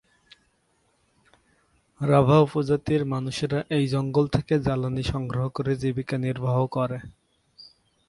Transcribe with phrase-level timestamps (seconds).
[2.01, 6.97] রাভা উপজাতির মানুষেরা এই জঙ্গল থেকে জ্বালানি সংগ্রহ করে জীবিকা নির্বাহ করে।